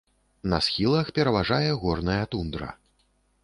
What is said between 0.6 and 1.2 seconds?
схілах